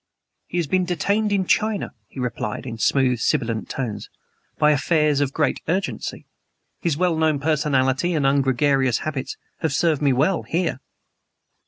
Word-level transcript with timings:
"He 0.47 0.57
has 0.57 0.65
been 0.65 0.83
detained 0.85 1.31
in 1.31 1.45
China," 1.45 1.93
he 2.07 2.19
replied, 2.19 2.65
in 2.65 2.79
smooth, 2.79 3.19
sibilant 3.19 3.69
tones 3.69 4.09
"by 4.57 4.71
affairs 4.71 5.21
of 5.21 5.31
great 5.31 5.59
urgency. 5.67 6.25
His 6.79 6.97
well 6.97 7.15
known 7.15 7.37
personality 7.37 8.15
and 8.15 8.25
ungregarious 8.25 9.01
habits 9.05 9.37
have 9.59 9.73
served 9.73 10.01
me 10.01 10.11
well, 10.11 10.41
here!" 10.41 10.79